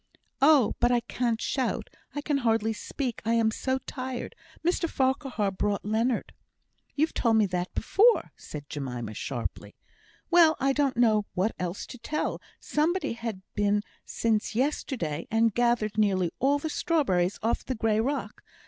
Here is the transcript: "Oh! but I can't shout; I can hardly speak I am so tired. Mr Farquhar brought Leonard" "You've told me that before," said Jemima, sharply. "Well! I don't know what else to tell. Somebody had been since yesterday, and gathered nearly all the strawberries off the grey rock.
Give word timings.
"Oh! 0.41 0.73
but 0.79 0.91
I 0.91 1.01
can't 1.01 1.39
shout; 1.39 1.87
I 2.15 2.21
can 2.21 2.39
hardly 2.39 2.73
speak 2.73 3.21
I 3.23 3.35
am 3.35 3.51
so 3.51 3.77
tired. 3.77 4.33
Mr 4.65 4.89
Farquhar 4.89 5.51
brought 5.51 5.85
Leonard" 5.85 6.33
"You've 6.95 7.13
told 7.13 7.35
me 7.37 7.45
that 7.45 7.71
before," 7.75 8.31
said 8.35 8.67
Jemima, 8.67 9.13
sharply. 9.13 9.75
"Well! 10.31 10.57
I 10.59 10.73
don't 10.73 10.97
know 10.97 11.27
what 11.35 11.53
else 11.59 11.85
to 11.85 11.99
tell. 11.99 12.41
Somebody 12.59 13.13
had 13.13 13.43
been 13.53 13.83
since 14.03 14.55
yesterday, 14.55 15.27
and 15.29 15.53
gathered 15.53 15.99
nearly 15.99 16.31
all 16.39 16.57
the 16.57 16.67
strawberries 16.67 17.37
off 17.43 17.63
the 17.63 17.75
grey 17.75 17.99
rock. 17.99 18.41